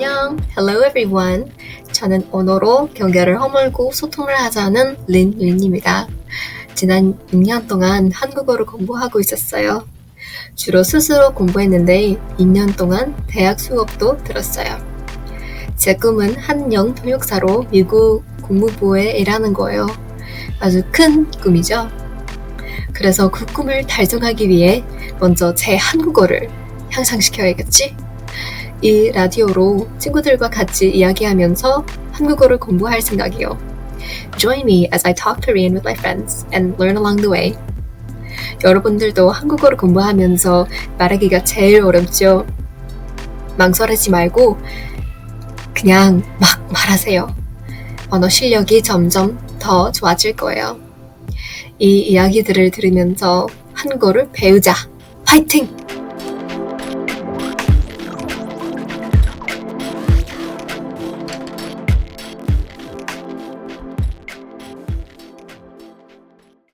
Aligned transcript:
Hello 0.00 0.84
everyone. 0.86 1.50
저는 1.90 2.28
언어로 2.30 2.90
경계를 2.94 3.40
허물고 3.40 3.90
소통을 3.92 4.32
하자는 4.32 4.96
린 5.08 5.32
린입니다. 5.36 6.06
지난 6.74 7.18
6년 7.32 7.66
동안 7.66 8.12
한국어를 8.12 8.64
공부하고 8.64 9.18
있었어요. 9.18 9.88
주로 10.54 10.84
스스로 10.84 11.34
공부했는데 11.34 12.16
2년 12.38 12.76
동안 12.76 13.16
대학 13.26 13.58
수업도 13.58 14.22
들었어요. 14.22 14.78
제 15.74 15.96
꿈은 15.96 16.36
한영 16.36 16.94
통역사로 16.94 17.66
미국 17.72 18.22
국무부에 18.42 19.18
일하는 19.18 19.52
거예요. 19.52 19.88
아주 20.60 20.82
큰 20.92 21.28
꿈이죠. 21.32 21.88
그래서 22.92 23.28
그 23.32 23.46
꿈을 23.46 23.84
달성하기 23.88 24.48
위해 24.48 24.84
먼저 25.18 25.54
제 25.56 25.76
한국어를 25.76 26.48
향상시켜야겠지? 26.90 28.07
이 28.80 29.10
라디오로 29.10 29.88
친구들과 29.98 30.50
같이 30.50 30.88
이야기하면서 30.90 31.84
한국어를 32.12 32.58
공부할 32.58 33.02
생각이요. 33.02 33.58
Join 34.36 34.60
me 34.62 34.88
as 34.92 35.06
I 35.06 35.14
talk 35.14 35.40
Korean 35.44 35.74
with 35.74 35.86
my 35.86 35.94
friends 35.98 36.46
and 36.54 36.74
learn 36.80 36.96
along 36.96 37.22
the 37.22 37.30
way. 37.30 37.54
여러분들도 38.64 39.30
한국어를 39.30 39.76
공부하면서 39.76 40.66
말하기가 40.98 41.44
제일 41.44 41.82
어렵죠. 41.82 42.46
망설이지 43.56 44.10
말고 44.10 44.58
그냥 45.74 46.22
막 46.40 46.72
말하세요. 46.72 47.34
언어 48.10 48.28
실력이 48.28 48.82
점점 48.82 49.38
더 49.58 49.90
좋아질 49.92 50.36
거예요. 50.36 50.78
이 51.78 52.00
이야기들을 52.00 52.70
들으면서 52.70 53.46
한국어를 53.74 54.28
배우자. 54.32 54.74
파이팅! 55.24 55.68